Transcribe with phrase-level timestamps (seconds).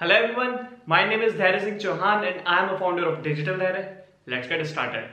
[0.00, 3.56] Hello everyone, my name is Dhairya Singh Chauhan and I am a founder of Digital
[3.56, 3.84] Dhairya.
[4.26, 5.06] Let's get started.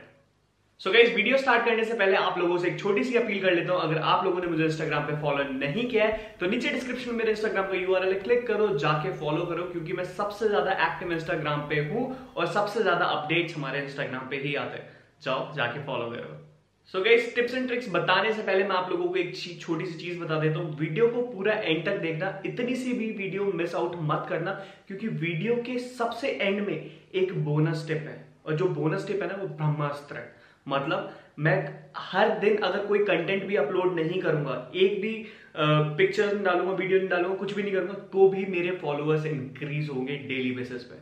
[0.81, 3.53] So guys video start करने से पहले आप लोगों से एक छोटी सी अपील कर
[3.55, 6.69] लेता हूँ अगर आप लोगों ने मुझे इंस्टाग्राम पे फॉलो नहीं किया है तो नीचे
[6.69, 10.71] डिस्क्रिप्शन में मेरे इंस्टाग्राम का यूआरएल क्लिक करो जाके फॉलो करो क्योंकि मैं सबसे ज़्यादा
[10.87, 12.05] एक्टिव इंस्टाग्राम पे हूँ
[12.35, 14.89] और सबसे ज़्यादा अपडेट्स हमारे इंस्टाग्राम पे ही आते हैं
[15.23, 16.42] जाओ जाके फॉलो करो
[16.89, 19.97] so guys tips and tricks बताने से पहले मैं आप लोगों को एक छोटी सी
[19.99, 23.75] चीज़ बता देता हूँ। वीडियो को पूरा एंड तक देखना, इतनी सी भी वीडियो मिस
[23.75, 24.51] आउट मत करना,
[24.87, 29.27] क्योंकि वीडियो के सबसे एंड में एक बोनस टिप है। और जो बोनस टिप है
[29.27, 30.35] ना, वो ब्रह्मास्त्र है।
[30.67, 31.55] मतलब मैं
[31.97, 35.13] हर दिन अगर कोई कंटेंट भी अपलोड नहीं करूँगा, एक भी
[35.57, 39.89] पिक्चर नहीं डालूँगा वीडियो नहीं डालूँगा, कुछ भी नहीं करूँगा तो भी मेरे फॉलोअर्स इंक्रीज
[39.89, 40.95] होंगे डेली बेसिस पे।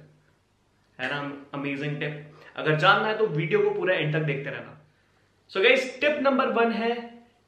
[0.99, 1.19] है ना?
[1.53, 4.77] अमेजिंग टिप अगर जानना है तो वीडियो को पूरा एंड तक देखते रहना।
[5.53, 6.89] So guys tip number one है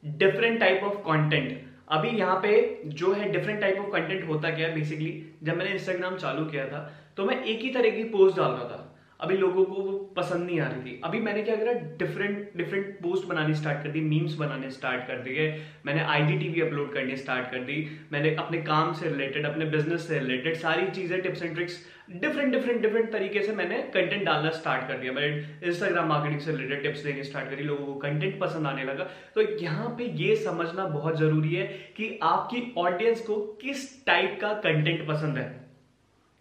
[0.03, 4.67] डिफरेंट टाइप ऑफ़ कंटेंट अभी यहाँ पे जो है डिफरेंट टाइप ऑफ़ कंटेंट होता क्या
[4.67, 5.11] है बेसिकली
[5.43, 6.79] जब मैंने इंस्टाग्राम चालू किया था
[7.17, 8.92] तो मैं एक ही तरह की पोस्ट डाल रहा था।
[9.23, 9.81] अभी लोगों को
[10.15, 13.89] पसंद नहीं आ रही थी। अभी मैंने क्या करा डिफरेंट डिफरेंट पोस्ट बनानी स्टार्ट कर
[13.89, 15.47] दी मीम्स बनाने स्टार्ट कर दिए
[15.85, 20.19] मैंने आईजीटीवी अपलोड करनी स्टार्ट कर दी। मैंने अपने काम से रिलेटेड अपने बिज़नेस से
[20.19, 24.87] रिलेटेड सारी चीज़ें tips and tricks different different different तरीके से मैंने कंटेंट डालना स्टार्ट
[24.87, 28.67] कर दिया। मैंने इंस्टाग्राम मार्केटिंग से रिलेटेड टिप्स देनी स्टार्ट करी, लोगों को कंटेंट पसंद
[28.67, 29.03] आने लगा।
[29.35, 31.65] तो यहाँ पे ये समझना बहुत ज़रूरी है
[31.97, 35.62] कि आपकी ऑडियंस को किस टाइप का कंटेंट पसंद है।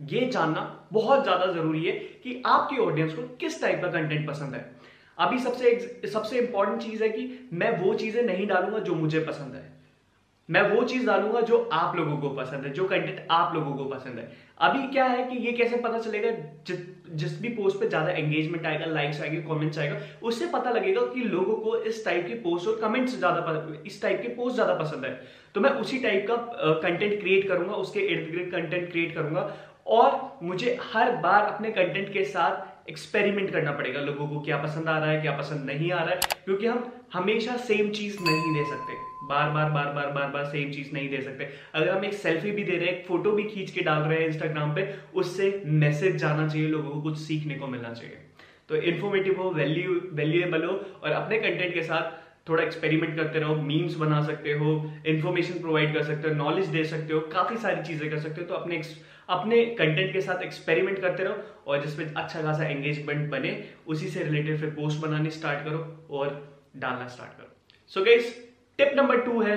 [0.03, 0.61] ये जानना
[0.93, 4.71] बहुत ज़्यादा ज़रूरी है कि आपकी ऑडियंस को किस टाइप का कंटेंट पसंद है।
[5.19, 9.55] अभी सबसे सबसे इंपॉर्टेंट चीज़ है कि मैं वो चीज़ें नहीं डालूँगा जो मुझे पसंद
[9.55, 9.71] है।
[10.49, 13.85] मैं वो चीज़ डालूँगा जो आप लोगों को पसंद है जो कंटेंट आप लोगों को
[13.85, 14.31] पसंद है।
[14.61, 16.31] अभी क्या है कि ये कैसे पता चलेगा?
[16.67, 16.75] जि,
[17.11, 21.21] जिस भी पोस्ट पे ज़्यादा एंगेजमेंट आएगा लाइक्स आएँगे कमेंट्स आएगा उससे पता लगेगा कि
[21.21, 25.05] लोगों को इस टाइप की पोस्ट और कमेंट्स ज़्यादा इस टाइप के पोस्ट ज़्यादा पसंद
[25.05, 25.21] है।
[25.55, 26.37] तो मैं उसी टाइप का
[26.83, 29.51] कंटेंट क्रिएट करूँगा उसके इर्द गिर्द कंटेंट क्रिएट करूँगा
[29.87, 34.89] और मुझे हर बार अपने कंटेंट के साथ एक्सपेरिमेंट करना पड़ेगा लोगों को, क्या पसंद
[34.89, 38.55] आ रहा है, क्या पसंद नहीं आ रहा है, क्योंकि हम हमेशा सेम चीज़ नहीं
[38.55, 38.95] दे सकते।
[39.29, 42.51] बार बार बार बार बार बार सेम चीज़ नहीं दे सकते। अगर हम एक सेल्फी
[42.51, 45.63] भी दे रहे हैं, एक फ़ोटो भी खींच के डाल रहे हैं इंस्टाग्राम पे, उससे
[45.67, 48.19] मैसेज जाना चाहिए लोगों को, कुछ सीखने को मिलना चाहिए।
[48.69, 53.55] तो इन्फॉर्मेटिव हो वैल्यू वैल्यूएबल हो, और अपने कंटेंट के साथ थोड़ा एक्सपेरिमेंट करते रहो
[53.63, 54.71] मीम्स बना सकते हो
[55.07, 58.47] इन्फॉर्मेशन प्रोवाइड कर सकते हो नॉलेज दे सकते हो, काफ़ी सारी चीज़ें कर सकते हो
[58.47, 58.83] तो अपने
[59.31, 63.53] अपने कंटेंट के साथ एक्सपेरिमेंट करते रहो और जिसमें अच्छा खासा एंगेजमेंट बने,
[63.87, 66.35] उसी से रिलेटेड फिर पोस्ट बनाने स्टार्ट करो और
[66.77, 67.49] डालना स्टार्ट करो।
[67.93, 68.35] So guys
[68.79, 69.57] tip number two है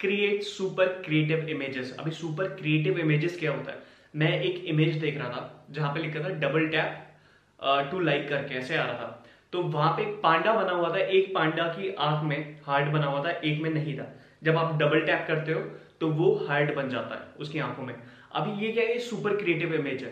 [0.00, 3.82] क्रिएट सुपर क्रिएटिव इमेजेस अभी सुपर क्रिएटिव इमेजेस क्या होता है?
[4.14, 8.54] मैं एक इमेज देख रहा था, जहाँ पे लिखा था डबल टैप टू लाइक करके,
[8.54, 9.24] ऐसे आ रहा था।
[9.56, 13.06] तो वहाँ पे एक पांडा बना हुआ था, एक पांडा की आँख में हार्ट बना
[13.06, 14.06] हुआ था, एक में नहीं था।
[14.44, 15.60] जब आप डबल टैप करते हो
[16.00, 17.94] तो वो हार्ट बन जाता है उसकी आँखों में।
[18.32, 20.10] अभी ये क्या है सुपर क्रिएटिव इमेज है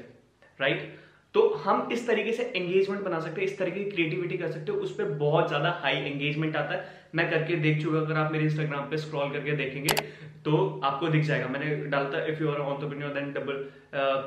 [0.60, 0.93] राइट
[1.34, 4.72] तो हम इस तरीके से एंगेजमेंट बना सकते हैं, इस तरीके की क्रिएटिविटी कर सकते
[4.72, 8.32] हो, उस पर बहुत ज़्यादा हाई एंगेजमेंट आता है। मैं करके देख चुका अगर आप
[8.32, 9.97] मेरे इंस्टाग्राम पे स्क्रॉल करके देखेंगे
[10.44, 13.65] तो आपको दिख जाएगा। मैंने डालता if you are entrepreneur then double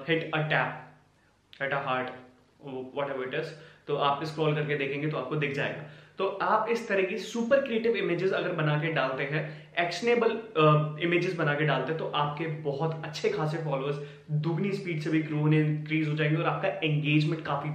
[0.09, 2.09] hit a tap at a heart
[3.09, 3.53] whatever it is
[3.87, 5.83] तो आप स्क्रॉल करके देखेंगे तो आपको दिख जाएगा।
[6.19, 9.43] तो आप इस तरह की सुपर क्रिएटिव इमेजेस अगर बना के डालते हैं
[9.79, 10.31] एक्शनेबल
[11.03, 13.97] इमेजेस बना के डालते हैं तो आपके बहुत अच्छे खासे फॉलोअर्स
[14.43, 17.69] दुगनी स्पीड से भी ग्रो होने इंक्रीज हो जाएँगे और आपका एंगेजमेंट काफ़ी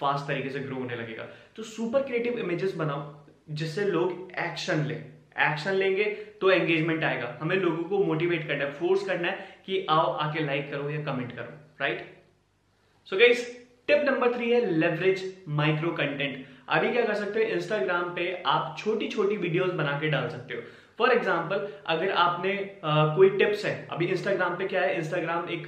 [0.00, 1.26] फास्ट तरीके से ग्रो होने लगेगा।
[1.56, 3.14] तो सुपर क्रिएटिव इमेजेस बनाओ,
[3.50, 4.94] जिससे लोग एक्शन ले।
[5.42, 6.04] एक्शन लेंगे
[6.40, 10.44] तो एंगेजमेंट आएगा। हमें लोगों को मोटिवेट करना है फोर्स करना है कि आओ आके
[10.46, 12.06] लाइक करो या कमेंट करो right
[13.08, 13.50] so guys
[13.88, 15.22] tip number three है लेवरेज
[15.56, 20.08] माइक्रो कंटेंट अभी क्या कर सकते हो इंस्टाग्राम पे आप छोटी छोटी वीडियोस बना के
[20.10, 20.60] डाल सकते हो।
[20.98, 22.52] फॉर एग्ज़ाम्पल अगर आपने
[22.84, 24.96] आ, कोई टिप्स है अभी इंस्टाग्राम पे क्या है?
[24.96, 25.66] इंस्टाग्राम एक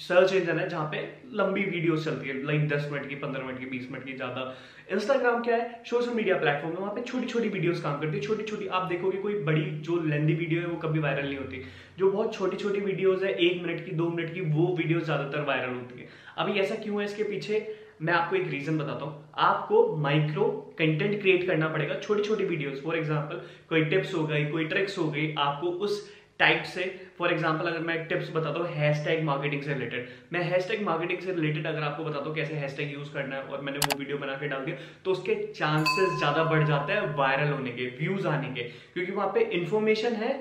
[0.00, 3.58] सर्च इंजन है जहाँ पे लंबी वीडियो चलती है लाइक दस मिनट की पंद्रह मिनट
[3.60, 4.54] की बीस मिनट की ज़्यादा।
[4.92, 5.82] इंस्टाग्राम क्या है?
[5.86, 8.88] सोशल मीडिया प्लेटफॉर्म है वहाँ पे छोटी छोटी वीडियोस काम करती है। छोटी छोटी आप
[8.88, 11.62] देखोगे कोई बड़ी जो लेंदी वीडियो है वो कभी वायरल नहीं होती।
[11.98, 15.44] जो बहुत छोटी छोटी वीडियोज़ है एक मिनट की दो मिनट की वो वीडियो ज़्यादातर
[15.44, 16.08] वायरल होती है।
[16.38, 17.60] अभी ऐसा क्यों है इसके पीछे?
[18.00, 20.44] मैं आपको एक रीजन बताता हूँ। आपको माइक्रो
[20.78, 24.98] कंटेंट क्रिएट करना पड़ेगा। छोटी छोटी वीडियोस फॉर एग्जांपल कोई टिप्स हो गई, कोई ट्रिक्स
[24.98, 26.08] हो गई, आपको उस
[26.40, 26.82] टाइप से
[27.18, 31.32] फॉर एग्ज़ाम्पल अगर मैं टिप्स बताता हूँ हैशटैग मार्केटिंग से रिलेटेड मैं हैशटैग मार्केटिंग से
[31.32, 34.34] रिलेटेड अगर आपको बताता हूँ कैसे हैशटैग यूज़ करना है, और मैंने वो वीडियो बना
[34.34, 38.48] के डाल दिया तो उसके चांसेस ज़्यादा बढ़ जाते हैं वायरल होने के व्यूज़ आने
[38.48, 38.62] के।
[38.94, 40.32] क्योंकि वहाँ पे इन्फॉर्मेशन है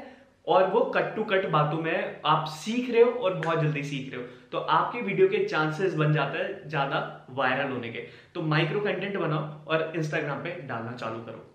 [0.50, 4.12] और वो कट टू कट बातों में आप सीख रहे हो और बहुत जल्दी सीख
[4.14, 7.00] रहे हो। तो आपकी वीडियो के चांसेस बन जाते हैं ज़्यादा
[7.32, 8.04] वायरल होने के।
[8.36, 11.46] तो माइक्रो कंटेंट बनाओ और इंस्टाग्राम पे डालना चालू करो।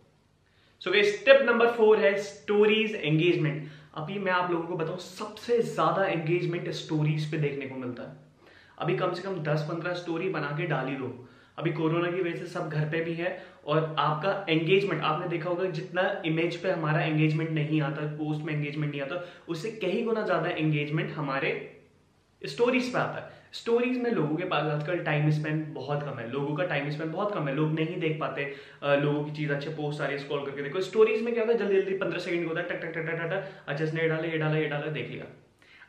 [0.82, 5.60] So so, step number four है स्टोरीज एंगेजमेंट अभी मैं आप लोगों को बताऊँ सबसे
[5.62, 8.22] ज़्यादा एंगेजमेंट स्टोरीज पे देखने को मिलता है।
[8.78, 11.08] अभी कम से कम दस पंद्रह स्टोरी बना के डाली दो।
[11.58, 15.48] अभी कोरोना की वजह से सब घर पे भी है और आपका एंगेजमेंट आपने देखा
[15.50, 20.04] होगा जितना इमेज पे हमारा एंगेजमेंट नहीं आता पोस्ट में एंगेजमेंट नहीं आता, उससे कहीं
[20.04, 21.52] गुना ज़्यादा एंगेजमेंट हमारे
[22.42, 26.30] स्टोरीज पे आता है। स्टोरीज में लोगों के पास आजकल टाइम स्पेंड बहुत कम है।
[26.30, 28.44] लोगों का टाइम स्पेंड बहुत कम है। लोग नहीं देख पाते
[28.84, 31.58] लोगों की चीज़, अच्छे पोस्ट सारे स्क्रॉल करके देखो। स्टोरीज में क्या होता है?
[31.58, 34.26] जल्दी जल्दी पंद्रह सेकंड होता है, टक टक टक टक टक अच्छा इसने ये डाला
[34.26, 35.24] ये डाला ये डाला, देख लिया।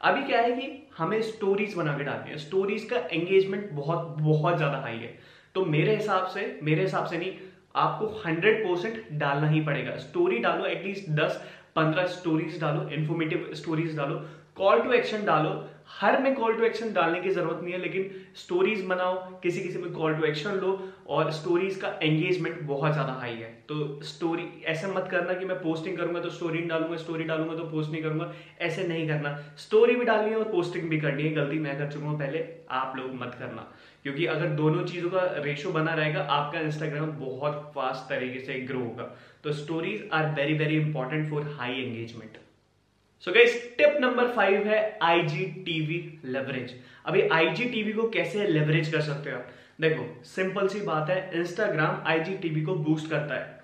[0.02, 4.58] अभी क्या है कि हमें स्टोरीज बना के डालनी है। स्टोरीज का एंगेजमेंट बहुत बहुत
[4.58, 5.18] ज़्यादा हाई है।
[5.56, 7.34] तो मेरे हिसाब से, मेरे हिसाब से नहीं,
[7.76, 11.44] आपको हंड्रेड परसेंट डालना ही पड़ेगा। स्टोरी डालो एटलीस्ट दस,
[11.76, 14.26] पंद्रह स्टोरीज डालो इन्फॉर्मेटिव स्टोरीज डालो
[14.58, 15.50] कॉल टू एक्शन डालो।
[15.92, 19.80] हर में कॉल टू एक्शन डालने की ज़रूरत नहीं है, लेकिन स्टोरीज बनाओ किसी किसी
[19.80, 24.44] में कॉल टू एक्शन लो, और स्टोरीज का एंगेजमेंट बहुत ज़्यादा हाई है। तो स्टोरी
[24.66, 27.92] ऐसे मत करना कि मैं पोस्टिंग करूँगा तो स्टोरी नहीं डालूँगा स्टोरी डालूँगा तो पोस्ट
[27.92, 28.32] नहीं करूँगा।
[28.62, 31.92] ऐसे नहीं करना। स्टोरी भी डालनी है और पोस्टिंग भी करनी है। गलती मैं कर
[31.92, 33.72] चुका हूँ पहले, आप लोग मत करना।
[34.06, 38.80] क्योंकि अगर दोनों चीज़ों का रेशो बना रहेगा, आपका इंस्टाग्राम बहुत फास्ट तरीके से ग्रो
[38.80, 39.04] होगा।
[39.44, 42.38] तो stories are very very important for high engagement
[43.24, 46.76] so guys tip number five है आईजीटीवी लेवरेज
[47.06, 49.48] अभी आईजीटीवी को कैसे लेवरेज कर सकते हो आप?
[49.82, 53.60] देखो सिंपल सी बात है इंस्टाग्राम आईजीटीवी को बूस्ट करता है।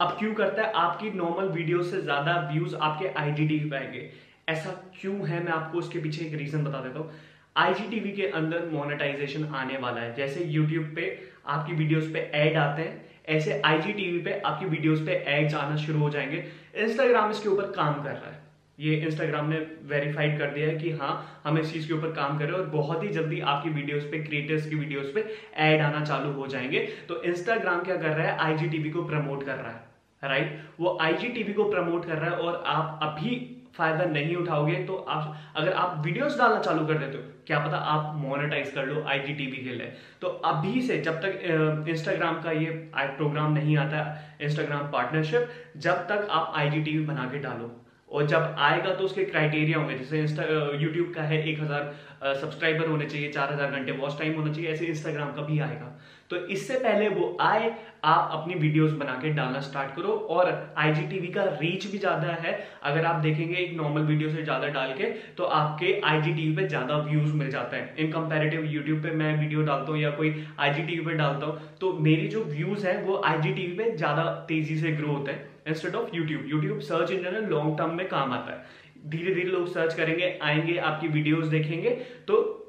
[0.00, 0.72] अब क्यों करता है?
[0.72, 4.10] आपकी नॉर्मल वीडियो से ज़्यादा व्यूज़ आपके आईजीटीवी पे आएँगे।
[4.48, 4.70] ऐसा
[5.00, 5.42] क्यों है?
[5.44, 7.10] मैं आपको उसके पीछे एक रीजन बता देता हूँ।
[7.56, 11.04] आईजीटीवी के अंदर मोनेटाइजेशन आने वाला है। जैसे यूट्यूब पे
[11.46, 15.98] आपकी वीडियोस पे ऐड आते हैं, ऐसे आईजीटीवी पे आपकी वीडियोस पे एड्स आना शुरू
[15.98, 16.44] हो जाएँगे।
[16.76, 18.42] इंस्टाग्राम इसके ऊपर काम कर रहा है।
[18.78, 22.38] ये इंस्टाग्राम ने वेरीफाइड कर दिया है कि हाँ हम इस चीज़ के ऊपर काम
[22.38, 25.24] कर रहे हैं और बहुत ही जल्दी आपकी वीडियोस पे क्रिएटर्स की वीडियोस पे
[25.62, 26.78] ऐड आना चालू हो जाएँगे।
[27.08, 28.36] तो इंस्टाग्राम क्या कर रहा है?
[28.38, 29.92] आईजीटीवी को प्रमोट कर रहा है
[30.22, 34.94] राइट वो आईजीटीवी को प्रमोट कर रहा है और आप अभी फ़ायदा नहीं उठाओगे तो
[34.96, 39.02] आप, अगर आप वीडियोस डालना चालू कर देते हो, क्या पता आप मोनेटाइज कर लो
[39.04, 44.04] आईजीटीवी के लिए तो अभी से जब तक इंस्टाग्राम का ये प्रोग्राम नहीं आता
[44.42, 45.48] इंस्टाग्राम पार्टनरशिप
[45.78, 47.70] जब तक आप आईजीटीवी बना के डालो।
[48.08, 50.42] और जब आएगा तो उसके क्राइटेरिया होंगे, जैसे इंस्टा
[50.80, 54.70] यूट्यूब का है एक हज़ार सब्सक्राइबर होने चाहिए, चार हज़ार घंटे वॉच टाइम होना चाहिए,
[54.72, 55.88] ऐसे इंस्टाग्राम का भी आएगा।
[56.30, 57.74] तो इससे पहले वो आए,
[58.04, 60.48] आप अपनी वीडियोस बना के डालना स्टार्ट करो और
[60.78, 64.92] आईजीटीवी का रीच भी ज़्यादा है। अगर आप देखेंगे एक नॉर्मल वीडियो से ज़्यादा डाल
[64.92, 69.38] के तो आपके आईजीटीवी पे ज़्यादा व्यूज़ मिल जाता है। इन कंपेरेटिव यूट्यूब पे मैं
[69.40, 73.20] वीडियो डालता हूँ या कोई आईजीटीवी पे डालता हूँ तो मेरी जो व्यूज़ है, वो
[73.24, 77.78] आईजीटीवी पे ज़्यादा तेज़ी से ग्रो होता है instead of YouTube YouTube search engine long
[77.78, 81.90] term में काम आता है। धीरे धीरे लोग सर्च करेंगे, आएँगे, आपकी वीडियोस देखेंगे
[82.28, 82.63] तो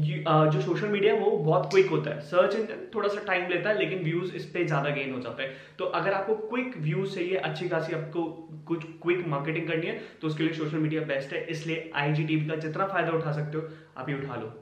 [0.00, 3.70] जो सोशल मीडिया है, वो बहुत क्विक होता है। सर्च इंजन थोड़ा सा टाइम लेता
[3.70, 7.14] है, लेकिन व्यूज़ इस पे ज़्यादा गेन हो जाता है। तो अगर आपको क्विक व्यूज़
[7.14, 8.24] चाहिए, अच्छी खासी आपको
[8.66, 12.54] कुछ क्विक मार्केटिंग करनी है तो उसके लिए सोशल मीडिया बेस्ट है। इसलिए आईजीटीवी का
[12.56, 13.64] जितना फ़ायदा उठा सकते हो,
[13.96, 14.54] आप ही उठा लो।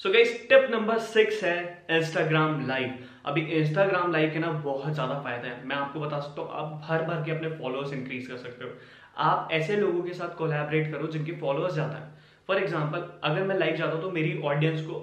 [0.00, 2.92] So guys tip number six है इंस्टाग्राम लाइव
[3.26, 6.80] अभी इंस्टाग्राम लाइव के ना बहुत ज़्यादा फ़ायदा है। मैं आपको बता सकता हूँ, आप
[6.84, 8.70] भर भर के अपने फॉलोअर्स इंक्रीज कर सकते हो।
[9.18, 12.19] आप ऐसे लोगों के साथ कोलैबोरेट करो जिनके फॉलोअर्स ज़्यादा है।
[12.50, 14.96] फॉर एग्ज़ाम्पल अगर मैं लाइव जाता हूँ तो मेरी ऑडियंस को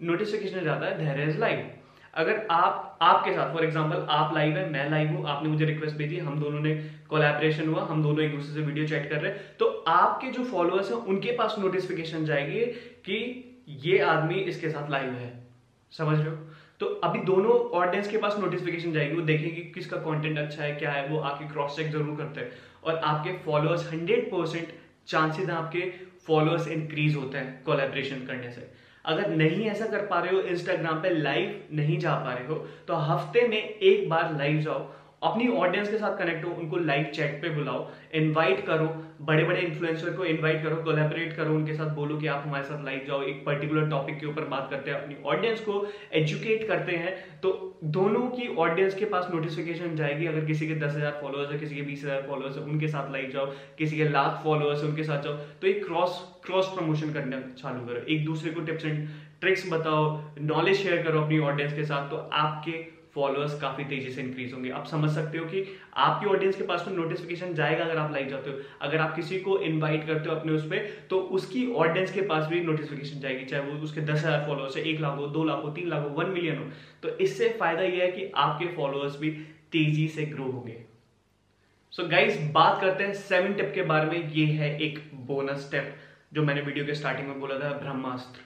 [0.00, 1.68] नोटिफिकेशन जाता है देर इज़ लाइव
[2.14, 5.96] अगर आप, आपके साथ फॉर एग्ज़ाम्पल आप लाइव है, मैं लाइव हूँ, आपने मुझे रिक्वेस्ट
[5.96, 6.74] भेजी, हम दोनों ने
[7.10, 10.44] कोलैबोरेशन हुआ, हम दोनों एक दूसरे से वीडियो चैट कर रहे हैं तो आपके जो
[10.46, 12.64] फॉलोअर्स हैं, उनके पास नोटिफिकेशन जाएगी
[13.06, 13.20] कि
[13.84, 15.32] ये आदमी इसके साथ लाइव है।
[15.92, 16.36] समझ रहे हो?
[16.80, 20.72] तो अभी दोनों ऑडियंस के पास नोटिफिकेशन जाएगी, वो देखेंगे कि किसका कंटेंट अच्छा है,
[20.74, 22.52] क्या है, वो आके क्रॉस चेक ज़रूर करते हैं।
[22.84, 24.68] और आपके फॉलोअर्स हंड्रेड परसेंट
[25.08, 25.80] चांसेस हैं आपके
[26.26, 28.68] फॉलोअर्स इंक्रीज होते हैं कोलेब्रेशन करने से।
[29.04, 32.54] अगर नहीं ऐसा कर पा रहे हो इंस्टाग्राम पे लाइव नहीं जा पा रहे हो
[32.88, 34.80] तो हफ़्ते में एक बार लाइव जाओ।
[35.22, 38.86] अपनी ऑडियंस के साथ कनेक्ट हो, उनको लाइव चैट पे बुलाओ इनवाइट करो
[39.22, 42.84] बड़े बड़े इन्फ्लुएंसर को इनवाइट करो कोलेबरेट करो, उनके साथ बोलो कि आप हमारे साथ
[42.84, 46.92] लाइव जाओ, एक पर्टिकुलर टॉपिक के ऊपर बात करते हैं, अपनी ऑडियंस को एजुकेट करते
[46.94, 47.52] हैं तो
[47.86, 51.74] दोनों की ऑडियंस के पास नोटिफिकेशन जाएगी, अगर किसी के दस हज़ार फॉलोअर्स है, किसी
[51.74, 53.46] के बीस हज़ार फॉलोअर्स है, उनके साथ लाइव जाओ,
[53.78, 58.06] किसी के लाख फॉलोअर्स उनके साथ जाओ तो एक क्रॉस क्रॉस प्रमोशन करना चालू करो,
[58.06, 59.08] एक दूसरे को टिप्स एंड
[59.40, 60.06] ट्रिक्स बताओ
[60.40, 62.72] नॉलेज शेयर करो अपनी ऑडियंस के साथ तो आपके
[63.14, 65.64] फॉलोअर्स काफ़ी तेज़ी से इंक्रीज होंगे। आप समझ सकते हो कि
[65.98, 69.40] आपकी ऑडियंस के पास तो नोटिफिकेशन जाएगा अगर आप लाइव जाते हो। अगर आप किसी
[69.40, 73.44] को इनवाइट करते हो अपने उस पर तो उसकी ऑडियंस के पास भी नोटिफिकेशन जाएगी।
[73.44, 76.02] चाहे वो उसके दस हज़ार फॉलोअर्स है, एक लाख हो, दो लाख हो, तीन लाख
[76.02, 76.64] हो वन मिलियन हो।
[77.02, 79.30] तो इससे फ़ायदा यह है कि आपके फॉलोअर्स भी
[79.72, 80.78] तेज़ी से ग्रो होंगे।
[81.92, 82.08] सो so
[82.52, 85.94] बात करते हैं सेवन टिप के बारे में। ये है एक बोनस स्टेप
[86.32, 88.40] जो मैंने वीडियो के स्टार्टिंग में बोला था, ब्रह्मास्त्र।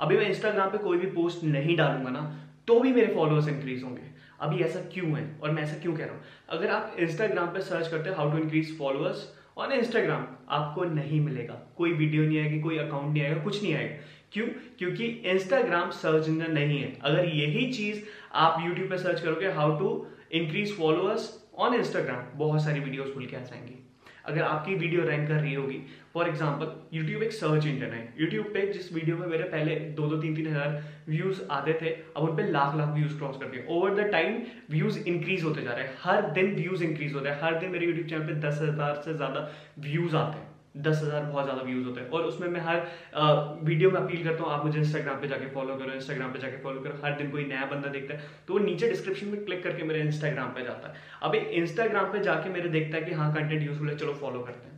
[0.00, 2.22] अभी मैं इंस्टाग्राम पे कोई भी पोस्ट नहीं डालूँगा ना
[2.68, 4.02] तो भी मेरे फॉलोअर्स इंक्रीज होंगे।
[4.40, 5.40] अभी ऐसा क्यों है?
[5.42, 6.22] और मैं ऐसा क्यों कह रहा हूँ?
[6.48, 11.20] अगर आप इंस्टाग्राम पे सर्च करते हैं how to increase followers on Instagram आपको नहीं
[11.20, 14.46] मिलेगा। कोई वीडियो नहीं आएगी, कोई अकाउंट नहीं आएगा, कुछ नहीं आएगा। क्यों?
[14.78, 18.02] क्योंकि इंस्टाग्राम सर्च इंजन नहीं है। अगर यही चीज़
[18.34, 23.26] आप यूट्यूब पर सर्च करोगे how to increase followers on Instagram बहुत सारी वीडियोज़ खुल
[23.26, 23.87] के आ जाएँगी।
[24.28, 25.80] अगर आपकी वीडियो रैंक कर रही होगी।
[26.14, 30.06] फॉर एग्ज़ाम्पल यूट्यूब एक सर्च इंजन है। यूट्यूब पे जिस वीडियो में मेरे पहले दो
[30.06, 33.56] दो, तीन तीन हज़ार व्यूज़ आते थे, अब उन पर लाख लाख व्यूज़ क्रॉस करते
[33.56, 37.28] हैं over the time views increase होते जा रहे हैं। हर दिन व्यूज़ इंक्रीज होते
[37.28, 39.48] हैं। हर दिन मेरे यूट्यूब चैनल पर दस हज़ार से ज़्यादा
[39.80, 42.76] व्यूज़ आते हैं। दस हज़ार बहुत ज़्यादा व्यूज़ होते हैं। और उसमें मैं हर
[43.14, 43.32] आ,
[43.62, 46.56] वीडियो में अपील करता हूँ आप मुझे इंस्टाग्राम पे जाके फॉलो करो इंस्टाग्राम पे जाके
[46.62, 49.62] फॉलो करो हर दिन कोई नया बंदा देखता है तो वो नीचे डिस्क्रिप्शन में क्लिक
[49.62, 53.32] करके मेरे इंस्टाग्राम पे जाता है। अभी इंस्टाग्राम पे जाके मेरे देखता है कि हाँ
[53.34, 54.76] कंटेंट यूजफुल है चलो फॉलो करते हैं।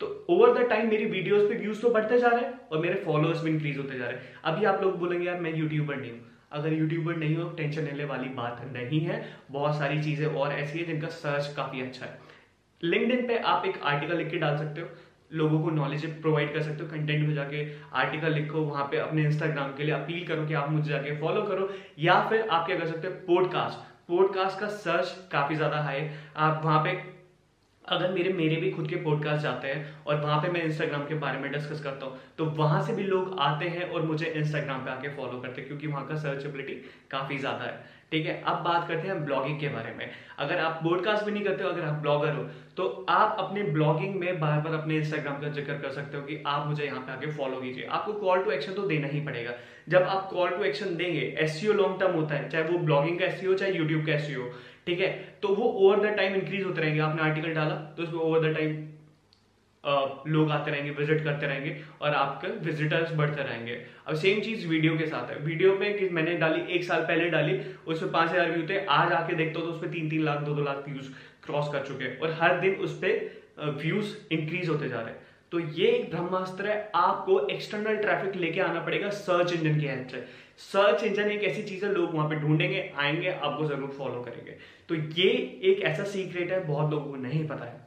[0.00, 2.96] तो ओवर द टाइम मेरी वीडियोस पे व्यूज़ तो बढ़ते जा रहे हैं और मेरे
[2.96, 6.10] फॉलोअर्स भी इंक्रीज होते जा रहे हैं। अभी आप लोग बोलेंगे यार मैं यूट्यूबर नहीं
[6.10, 6.20] हूँ।
[6.52, 10.78] अगर यूट्यूबर नहीं हो टेंशन लेने वाली बात नहीं है। बहुत सारी चीज़ें और ऐसी
[10.78, 12.16] है जिनका सर्च काफ़ी अच्छा है।
[12.80, 14.88] लिंकड पे आप एक आर्टिकल लिख के डाल सकते हो।
[15.32, 19.24] लोगों को नॉलेज प्रोवाइड कर सकते हो कंटेंट में जाके आर्टिकल लिखो, वहाँ पे अपने
[19.24, 21.68] इंस्टाग्राम के लिए अपील करो कि आप मुझे जाके फॉलो करो,
[21.98, 26.60] या फिर आप क्या कर सकते हो पॉडकास्ट पॉडकास्ट का सर्च काफ़ी ज़्यादा हाई आप
[26.64, 27.17] वहाँ पे
[27.90, 31.14] अगर मेरे मेरे भी खुद के पॉडकास्ट जाते हैं और वहाँ पे मैं इंस्टाग्राम के
[31.16, 34.84] बारे में डिस्कस करता हूँ तो वहाँ से भी लोग आते हैं और मुझे इंस्टाग्राम
[34.84, 36.74] पे आके फॉलो करते हैं क्योंकि वहाँ का सर्चेबिलिटी
[37.10, 40.80] काफ़ी ज़्यादा है। ठीक है, अब बात करते हैं ब्लॉगिंग के बारे में। अगर आप
[40.84, 42.42] पॉडकास्ट भी नहीं करते हो, अगर आप ब्लॉगर हो
[42.76, 46.42] तो आप अपने ब्लॉगिंग में बार बार अपने इंस्टाग्राम का ज़िक्र कर सकते हो कि
[46.46, 49.52] आप मुझे यहाँ पे आके फॉलो कीजिए। आपको कॉल टू एक्शन तो देना ही पड़ेगा।
[49.88, 53.24] जब आप कॉल टू एक्शन देंगे एस लॉन्ग टर्म होता है, चाहे वो ब्लॉगिंग का
[53.24, 54.30] एस हो, चाहे यूट्यूब का एस
[54.88, 55.08] ठीक है?
[55.42, 58.54] तो वो ओवर द टाइम इंक्रीज होते रहेंगे। आपने आर्टिकल डाला तो उसमें ओवर द
[58.54, 58.86] टाइम
[60.28, 63.76] लोग आते रहेंगे विज़िट करते रहेंगे और आपके विजिटर्स बढ़ते रहेंगे।
[64.06, 67.28] अब सेम चीज़ वीडियो के साथ है। वीडियो में कि मैंने डाली, एक साल पहले
[67.30, 70.40] डाली, उसमें पाँच हज़ार व्यू थे। आज आके देखते हो तो उसमें तीन तीन लाख
[70.40, 71.08] दो दो लाख व्यूज़
[71.44, 75.26] क्रॉस कर चुके हैं। और हर दिन उस पर व्यूज़ इंक्रीज होते जा रहे हैं।
[75.52, 80.08] तो ये एक ब्रह्मास्त्र है। आपको एक्सटर्नल ट्रैफ़िक लेके आना पड़ेगा। सर्च इंजन की हेल्प
[80.08, 80.24] से।
[80.58, 84.56] सर्च इंजन एक ऐसी चीज़ है, लोग वहाँ पे ढूंढेंगे, आएँगे, आपको ज़रूर फॉलो करेंगे।
[84.88, 85.28] तो ये
[85.64, 87.86] एक ऐसा सीक्रेट है, बहुत लोगों को नहीं पता है।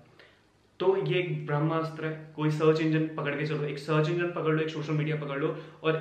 [0.79, 4.53] तो ये एक ब्रह्मास्त्र है, कोई सर्च इंजन पकड़ के चलो। एक सर्च इंजन पकड़
[4.53, 5.99] लो, एक सोशल मीडिया पकड़ लो और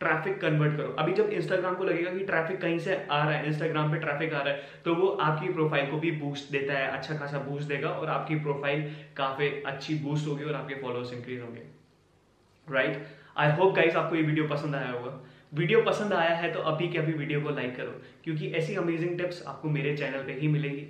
[0.00, 3.46] ट्रैफ़िक कन्वर्ट करो। अभी जब इंस्टाग्राम को लगेगा कि ट्रैफ़िक कहीं से आ रहा है
[3.46, 6.86] इंस्टाग्राम पे ट्रैफ़िक आ रहा है तो वो आपकी प्रोफ़ाइल को भी बूस्ट देता है
[6.88, 8.82] अच्छा खासा बूस्ट देगा और आपकी प्रोफ़ाइल
[9.16, 11.62] काफ़ी अच्छी बूस्ट होगी और आपके फॉलोअर्स इंक्रीज होंगे।
[12.68, 13.06] राइट
[13.36, 15.20] आई होप गाइस आपको ये वीडियो पसंद आया होगा।
[15.52, 17.92] वीडियो पसंद आया है तो अभी के अभी वीडियो को लाइक करो,
[18.24, 20.86] क्योंकि ऐसी अमेजिंग टिप्स आपको मेरे चैनल पे ही मिलेगी।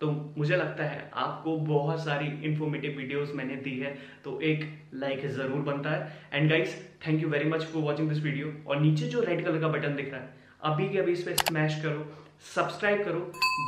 [0.00, 4.64] तो मुझे लगता है आपको बहुत सारी इन्फॉर्मेटिव वीडियोस मैंने दी है तो एक
[4.94, 6.74] लाइक ज़रूर बनता है। And guys
[7.06, 9.96] thank you very much for watching this video और नीचे जो रेड कलर का बटन
[9.96, 10.28] दिख रहा है,
[10.62, 12.06] अभी के अभी इस पर स्मैश करो
[12.54, 13.20] सब्सक्राइब करो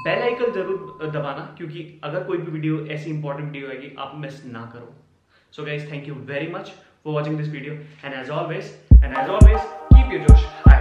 [0.04, 4.44] बेल आइकन ज़रूर दबाना, क्योंकि अगर कोई भी वीडियो ऐसी इंपॉर्टेंट वीडियो आएगी, आप मिस
[4.46, 4.94] ना करो।
[5.52, 6.72] So guys thank you very much
[7.04, 10.71] for watching this video and as always and as always George.